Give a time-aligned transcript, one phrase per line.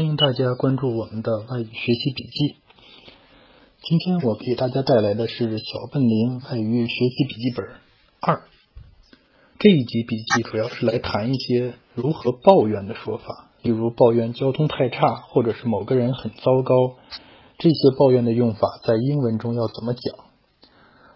[0.00, 2.56] 欢迎大家关注我们的外语学习笔记。
[3.82, 7.66] 今天我给大家带来的是小笨林外语学习笔记本
[8.18, 8.44] 二。
[9.58, 16.96] 这一集笔记主要是来谈一些如何抱怨的说法，例如抱怨交通太差，或者是某个人很糟糕。
[17.58, 20.14] 这些抱怨的用法在英文中要怎么讲？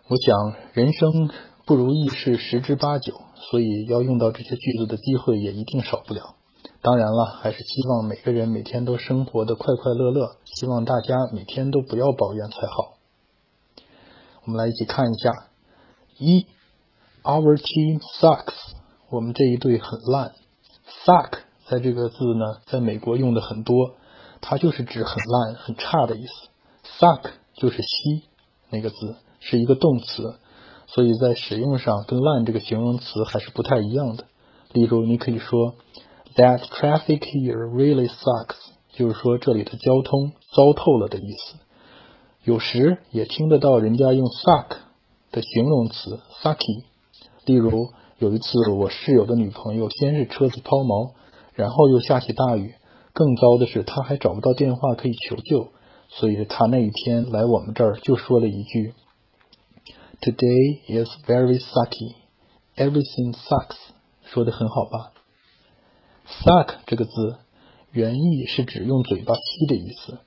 [0.09, 1.30] 我想人生
[1.64, 3.14] 不如意事十之八九，
[3.50, 6.36] 所以要用到这些句子的机会也一定少不了。
[6.84, 12.98] 当然了，还是希望每个人每天都生活的快快乐乐，希望大家每天都不要抱怨才好。
[14.44, 15.32] 我们来一起看一下：
[16.18, 16.44] 一
[17.22, 18.52] ，Our team sucks，
[19.08, 20.32] 我们这一队很烂。
[21.07, 23.94] suck 在这个字呢，在美国用的很多，
[24.43, 26.32] 它就是指很烂、很差的意思。
[27.00, 28.24] suck 就是吸
[28.68, 30.35] 那个字，是一个动词，
[30.86, 34.26] 所以在使用上跟烂这个形容词还是不太一样的。
[34.74, 35.76] 例如，你可以说。
[36.36, 38.56] That traffic here really sucks，
[38.92, 41.58] 就是说这里的交通糟透了的意思。
[42.42, 44.66] 有时也听得到人家用 suck
[45.30, 46.82] 的形容词 sucky。
[47.44, 51.12] 例如有一次我室友的女朋友先是车子抛锚，
[51.54, 52.74] 然后又下起大雨，
[53.12, 55.69] 更糟的是她还找不到电话可以求救，
[56.08, 58.92] 所以她那一天来我们这儿就说了一句
[60.20, 62.16] ：Today is very sucky.
[62.76, 63.76] Everything sucks。
[64.24, 65.12] 说的很好吧
[66.27, 67.36] ？Suck 这个字
[67.92, 70.19] 原意是指用嘴巴吸的意思，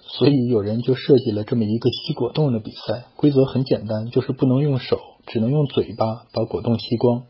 [0.00, 3.04] 所以有人就设计了这么一个吸果冻的比赛。
[3.16, 7.24] 规则很简单，就是不能用手，只能用嘴巴把果冻吸光。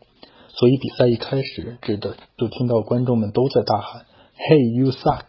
[0.49, 4.05] 所以比赛一开始，指的就听到观众们都在大喊
[4.37, 5.25] “Hey you suck”，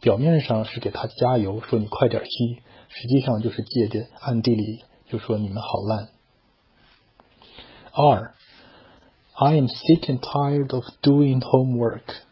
[0.00, 6.08] 表面上是给他加油，说你快点吸，实际上就是借着暗地里就说你们好烂。
[7.92, 8.35] 二。
[9.38, 12.22] I am sick and tired of doing homework.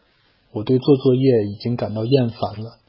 [0.51, 2.79] 我对做作业已经感到厌烦了。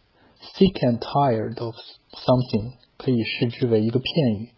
[0.54, 1.75] Sick and tired of
[2.15, 4.49] something 可以视之为一个片语，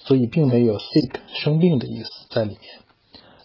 [0.00, 2.60] 所以并没有 sick 生病的意思在里面。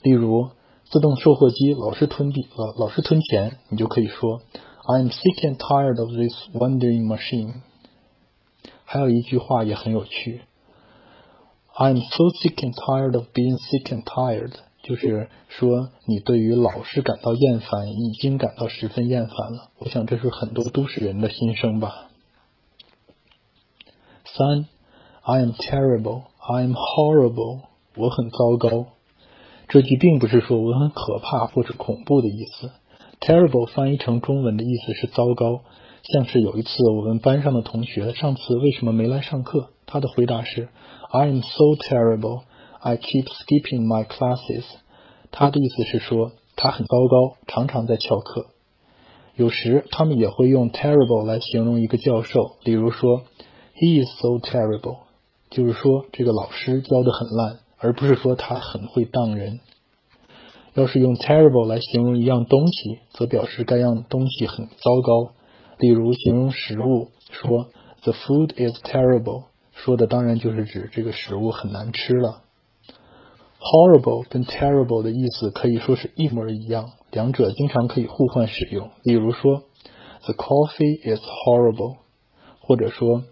[0.02, 0.50] 例如，
[0.86, 4.42] 自动售货机老是吞币，老老是吞钱，你就可以说
[4.88, 7.62] I am sick and tired of this wandering machine。
[8.84, 10.42] 还有一句话也很有趣
[11.76, 14.54] ，I am so sick and tired of being sick and tired。
[14.84, 19.70] 就是说，你对于老是感到厌烦，已经感到十分厌烦了。
[19.78, 22.08] 我想这是很多都市人的心声吧。
[24.26, 24.66] 三
[25.24, 27.62] ，I am terrible, I am horrible，
[27.96, 28.88] 我很糟糕。
[29.68, 32.72] 这句并不是说我很可怕或者恐怖的意思。
[33.20, 35.62] Terrible 翻译成中文的意思是糟糕，
[36.04, 40.70] 像是有一次我们班上的同学上次为什么没来上课，他的回答是
[41.12, 42.42] I am so terrible。
[42.84, 44.64] I keep skipping my classes。
[45.30, 48.48] 他的意思是说他很糟糕，常常在翘课。
[49.36, 53.22] 有时他们也会用 terrible 来形容一个教授，比如说
[53.76, 54.98] He is so terrible，
[55.50, 59.60] 就是说这个老师教的很烂，而不是说他很会当人。
[60.74, 65.34] 要是用 terrible 来形容一样东西，则表示该样东西很糟糕。
[65.78, 67.68] 例如形容食物，说
[68.02, 69.44] The food is terrible，
[69.74, 72.42] 说的当然就是指这个食物很难吃了。
[73.64, 78.90] Horrible 跟 terrible 的意思可以说是一模一样，两者经常可以互换使用。
[79.04, 79.66] 比如说
[80.24, 81.98] ，The coffee is horrible，
[82.60, 83.24] 或者说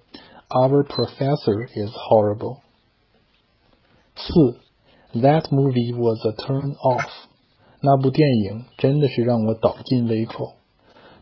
[0.48, 2.58] ，Our professor is horrible。
[4.16, 4.60] 四
[5.20, 7.10] ，That movie was a turn off，
[7.82, 10.54] 那部电影真的是让我倒尽胃口。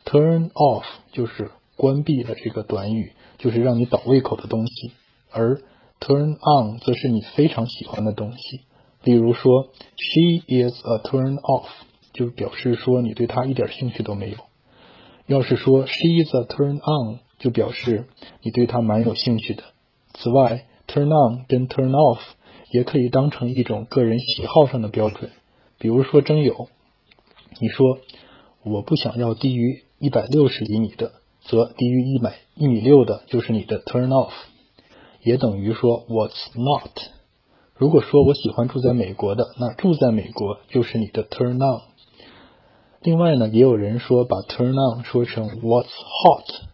[0.03, 4.91] Turn off 就是关闭的这个短语，就是让你倒胃口的东西，
[5.31, 5.62] 而
[6.01, 8.66] turn on 则是你非常喜欢的东西。
[9.07, 11.69] 例如说，She is a turn off，
[12.12, 14.35] 就表示说你对她一点兴趣都没有。
[15.28, 18.09] 要是说 She is a turn on，就表示
[18.41, 19.63] 你对她蛮有兴趣的。
[20.13, 22.19] 此外，turn on 跟 turn off
[22.69, 25.31] 也可以当成一种个人喜好上的标准。
[25.80, 26.68] 比如说征友，
[27.62, 28.00] 你说
[28.62, 31.13] 我不想要低于一百六十厘米的，
[31.45, 34.33] 则低于一百一米六的就是你的 turn off，
[35.21, 36.92] 也等于说 What's not。
[37.77, 41.81] 如果说我喜欢住在美国的，那住在美国就是你的 turn on。
[43.01, 46.65] 另外呢，也有人说把 turn on 说成 what's hot，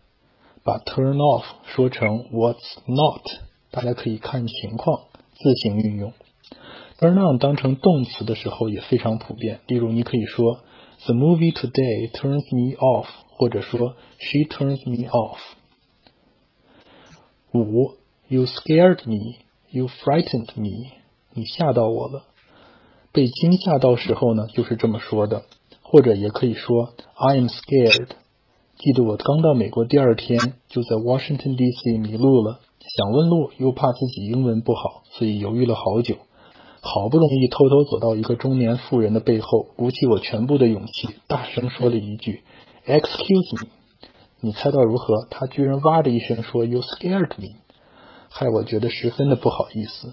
[0.63, 3.21] 把 turn off 说成 what's not。
[3.69, 5.01] 大家可以看情况
[5.33, 6.13] 自行运用。
[7.00, 10.61] turn on 当成动词的时候也非常普遍，例如你可以说
[11.06, 13.07] the movie today turns me off，
[13.38, 15.38] 或者说 she turns me off。
[17.53, 17.95] 五
[18.29, 19.43] ，you scared me。
[19.73, 20.91] You frightened me，
[21.33, 22.25] 你吓到我了。
[23.11, 25.45] 被惊吓到时候呢，就是这么说的，
[25.81, 28.09] 或者也可以说 I am scared，
[28.77, 30.37] 记得我刚到美国第二天
[30.67, 31.97] 就在 Washington D.C.
[31.97, 32.59] 迷路了，
[32.97, 36.17] 想问路又怕自己英文不好，所以犹豫了好久。
[36.81, 42.43] 好不容易偷偷走到一个中年妇人的背后，鼓起我全部的勇气，大声说了一句
[42.85, 43.69] “Excuse me”。
[44.39, 45.25] 你猜到如何？
[45.31, 47.55] 他居然哇的一声说 “You scared me”，
[48.35, 50.12] 害我觉得十分的不好意思。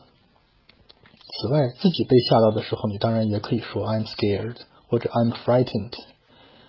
[1.41, 4.57] 此外，自己被吓到的时候，你当然也可以说 “I'm scared”
[4.89, 5.95] 或者 “I'm frightened”。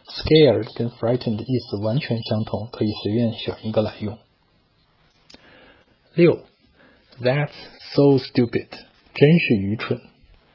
[0.07, 4.17] Scared 跟 frightened 的意思完全相同，可以随便选一个来用。
[6.13, 6.39] 六
[7.21, 7.51] ，That's
[7.95, 8.69] so stupid，
[9.13, 9.99] 真是愚蠢。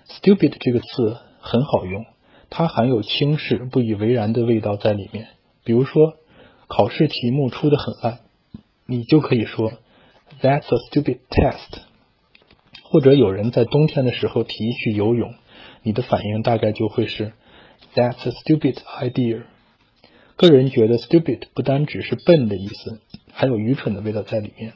[0.08, 2.06] Stupid 这个词很好用，
[2.48, 5.28] 它含有轻视、不以为然的味道在里面。
[5.62, 6.14] 比如说，
[6.68, 8.20] 考试题目出的很烂，
[8.86, 9.74] 你就可以说
[10.40, 11.80] That's a stupid test。
[12.84, 15.34] 或者有人在冬天的时候提议去游泳，
[15.82, 17.32] 你的反应大概就会是。
[17.94, 19.42] That's a stupid idea。
[20.36, 23.00] 个人觉得 stupid 不单只是笨的意思，
[23.32, 24.74] 还有愚蠢的味道在里面。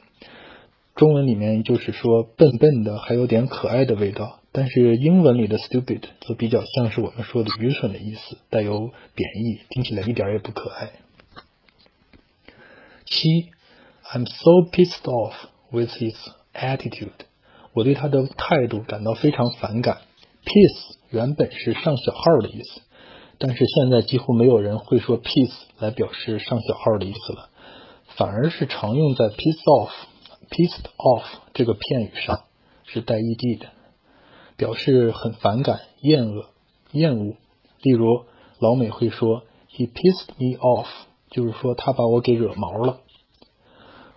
[0.95, 4.39] 中文里面就是说笨笨的，还有点可爱的味道。
[4.51, 10.91] 但是英文里的 stupid 则比较像是我们说的愚蠢的意思，带有贬义，听起来一点也不可爱。
[13.05, 13.49] 七
[14.13, 15.33] ，I'm so pissed off
[15.71, 16.15] with his
[16.53, 17.11] attitude。
[17.73, 20.01] 我对他的态度感到非常反感。
[20.43, 22.81] Piss 原本是上小号的意思。
[23.43, 27.49] 但是现在几乎没有人会说 piece 来表示上小号的意思了，
[28.15, 29.89] 反而是常用在 pissed off、
[30.51, 31.23] pissed off
[31.55, 32.43] 这个片语上，
[32.85, 33.65] 是带 ed 的，
[34.57, 36.49] 表示很反感、厌恶、
[36.91, 37.33] 厌恶。
[37.81, 38.25] 例如，
[38.59, 39.41] 老美会说
[39.71, 40.85] he pissed me off，
[41.31, 42.99] 就是说他把我给惹毛了。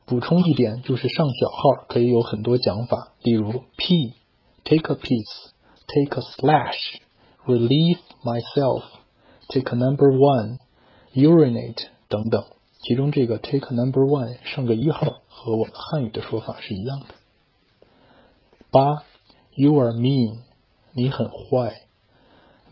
[0.06, 8.82] 补充一点，就是上小号可以有很多讲法，例如 p，take a piece，take a slash，relieve myself。
[9.46, 10.56] Take number one,
[11.12, 12.46] urinate 等等，
[12.80, 17.06] 其中这个 take number one 上个一号和我们汉语的说法是一样的。
[18.70, 19.04] 八
[19.54, 20.38] ，You are mean，
[20.94, 21.82] 你很坏。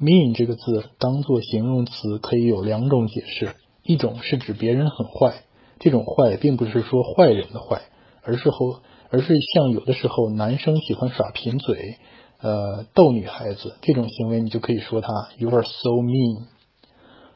[0.00, 5.44] mean 这个字当做形容词可以有两种解释，一种是指别人很坏，
[5.82, 7.82] 这种坏并不是说坏人的坏，
[8.23, 8.76] 而是后
[9.11, 11.96] 而是像有的时候男生喜欢耍贫嘴，
[12.40, 16.44] 呃逗女孩子这种行为，你就可以说他 You are so mean。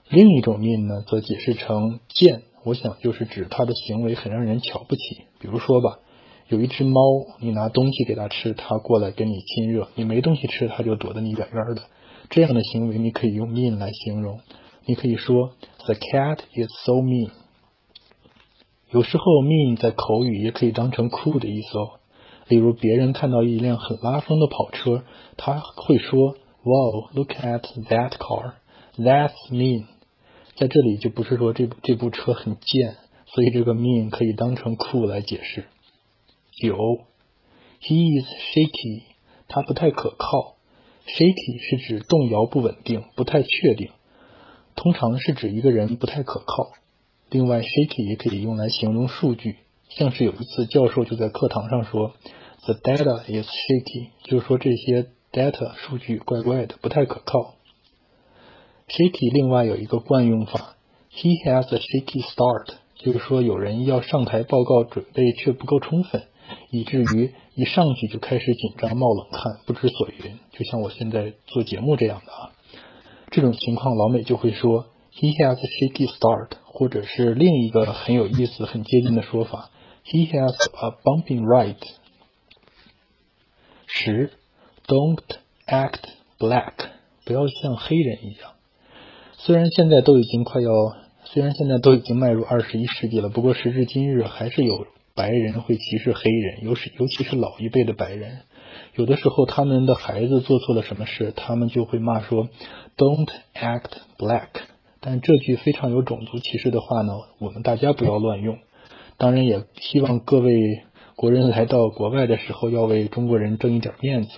[0.09, 5.03] 另一种 mean 呢，则解释成贱，我想就是指他的行为很让人瞧不起。
[5.41, 5.99] 比如说吧，
[6.47, 7.01] 有一只猫，
[7.41, 11.83] 你拿东西给它吃，它过来跟你亲热；你没东西吃，它就躲得你远远的。
[12.31, 14.39] 这样的行为，你可以用 mean 来形容。
[14.85, 15.51] 你可以说
[15.85, 17.31] The cat is so mean。
[18.97, 22.01] 有时候 mean 在口语也可以当成酷的意思哦。
[22.49, 25.05] 例如，别人看到一辆很拉风的跑车，
[25.37, 27.61] 他会说 Wow, look at
[27.91, 28.55] that car.
[28.97, 29.85] That's mean.
[30.55, 32.97] 在这里就不是说这这部车很贱，
[33.27, 35.67] 所以这个 mean 可以当成 cool 来解释。
[36.53, 36.75] 九
[37.83, 39.03] ，He is shaky，
[39.47, 40.55] 他不太可靠。
[41.07, 43.91] shaky 是指动摇不稳定，不太确定，
[44.75, 46.71] 通常是指一个人不太可靠。
[47.29, 49.57] 另外，shaky 也可以用来形容数据，
[49.89, 52.15] 像是有一次教授就在课堂上说
[52.65, 57.55] ，The data is shaky，就是说这些 data 数据怪怪的，不太可靠。
[58.89, 60.77] Shaky 另外有一个惯用法
[61.13, 66.23] ，He has a shaky start，就是说有人要上台报告，准备却不够充分，
[66.71, 70.39] 以至于一上去就开始紧张冒冷汗，不知所云。
[70.53, 72.53] 就像我现在做节目这样的啊，
[73.33, 74.87] 这种情况老美就会说
[75.19, 79.71] He has a shaky start，或者是另一个很有意思、很接近的说法
[80.05, 81.77] ，He has a bumping ride。
[83.87, 84.31] 十
[84.87, 85.23] ，Don't
[85.67, 86.01] act
[86.39, 86.75] black，
[87.25, 88.53] 不要像黑人一样。
[89.33, 90.71] 虽然现在都已经快要，
[91.25, 98.41] 虽然现在都已经迈入二十一世纪了，不过时至今日，还是有白人会歧视黑人，尤是尤其是老一辈的白人。
[98.95, 102.51] 有的时候他们的孩子做错了什么事，他们就会骂说
[102.99, 104.76] "Don't act black"。
[105.09, 108.59] 但这句非常有种族歧视的话呢，我们大家不要乱用。
[109.19, 110.83] 当然，也希望各位
[111.15, 114.31] 国人来到国外的时候，要为中国人挣一点面子，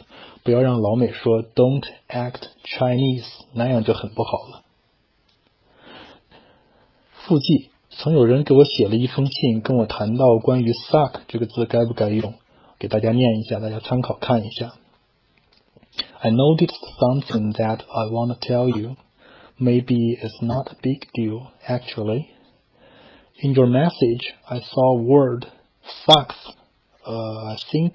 [0.42, 4.62] 不要让老美说 "Don't act Chinese"，那样就很不好了。
[7.12, 12.34] 附记曾有人给我写了一封信，跟我谈到关于 suck 这个字该不该用，
[12.78, 14.74] 给大家念一下，大家参考看一下。
[16.20, 18.96] I noticed something that I want to tell you.
[19.60, 22.30] Maybe it's not a big deal, actually.
[23.40, 25.46] In your message, I saw word
[26.04, 26.52] sucks.
[27.04, 27.94] Uh, I think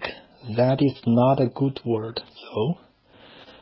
[0.58, 2.22] that is not a good word,
[2.54, 2.80] though.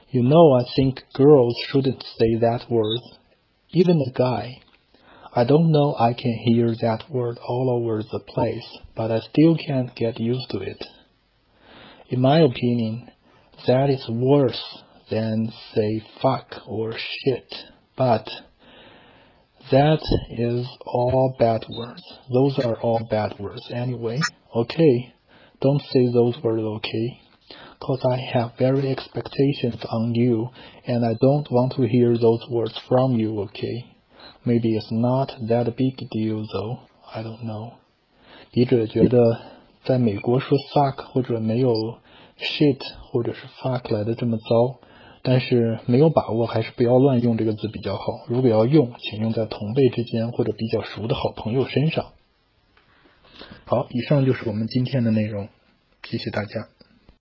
[0.09, 3.01] You know, I think girls shouldn't say that word,
[3.69, 4.61] even a guy.
[5.33, 9.55] I don't know I can hear that word all over the place, but I still
[9.55, 10.83] can't get used to it.
[12.09, 13.11] In my opinion,
[13.67, 14.61] that is worse
[15.09, 17.53] than say fuck or shit,
[18.00, 18.28] but
[19.70, 22.02] that is all bad words.
[22.32, 24.20] Those are all bad words anyway.
[24.54, 25.14] Okay,
[25.60, 27.20] don't say those words, okay?
[27.80, 30.48] Cause I have very expectations on you,
[30.86, 33.96] and I don't want to hear those words from you, okay?
[34.44, 36.80] Maybe it's not that big deal though.
[37.14, 37.72] I don't know.
[38.52, 39.38] 笔者觉得，
[39.84, 41.98] 在美国说 suck 或者没有
[42.38, 42.80] shit
[43.10, 44.78] 或者是 fuck 来的这么糟，
[45.23, 48.25] 但是没有把握还是不要乱用这个字比较好。
[48.27, 52.13] 如果要用，请用在同辈之间或者比较熟的好朋友身上。
[53.65, 55.47] 好，以上就是我们今天的内容，
[56.03, 56.67] 谢谢大家。